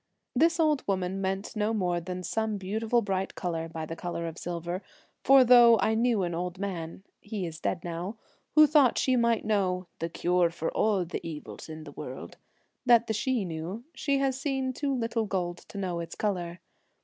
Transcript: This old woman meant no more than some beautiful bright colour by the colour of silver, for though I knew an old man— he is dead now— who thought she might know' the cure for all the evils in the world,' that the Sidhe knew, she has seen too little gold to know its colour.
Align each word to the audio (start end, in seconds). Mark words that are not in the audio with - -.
This 0.35 0.59
old 0.59 0.83
woman 0.87 1.21
meant 1.21 1.55
no 1.55 1.75
more 1.75 1.99
than 2.01 2.23
some 2.23 2.57
beautiful 2.57 3.03
bright 3.03 3.35
colour 3.35 3.69
by 3.69 3.85
the 3.85 3.95
colour 3.95 4.25
of 4.27 4.39
silver, 4.39 4.81
for 5.23 5.43
though 5.43 5.77
I 5.79 5.93
knew 5.93 6.23
an 6.23 6.33
old 6.33 6.57
man— 6.57 7.03
he 7.21 7.45
is 7.45 7.59
dead 7.59 7.83
now— 7.83 8.17
who 8.55 8.65
thought 8.65 8.97
she 8.97 9.15
might 9.15 9.45
know' 9.45 9.85
the 9.99 10.09
cure 10.09 10.49
for 10.49 10.71
all 10.71 11.05
the 11.05 11.21
evils 11.21 11.69
in 11.69 11.83
the 11.83 11.91
world,' 11.91 12.37
that 12.83 13.05
the 13.05 13.13
Sidhe 13.13 13.45
knew, 13.45 13.83
she 13.93 14.17
has 14.17 14.41
seen 14.41 14.73
too 14.73 14.91
little 14.91 15.25
gold 15.27 15.59
to 15.67 15.77
know 15.77 15.99
its 15.99 16.15
colour. 16.15 16.61